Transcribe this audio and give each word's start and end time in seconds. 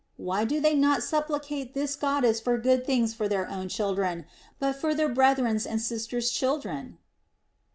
Why 0.17 0.45
do 0.45 0.59
they 0.59 0.73
not 0.73 1.03
supplicate 1.03 1.75
this 1.75 1.95
Goddess 1.95 2.39
for 2.39 2.57
good 2.57 2.87
things 2.87 3.13
for 3.13 3.27
their 3.27 3.47
own 3.47 3.69
children, 3.69 4.25
but 4.57 4.75
for 4.75 4.95
their 4.95 5.09
breth 5.09 5.37
ren's 5.37 5.63
and 5.67 5.79
sisters' 5.79 6.31
children? 6.31 6.97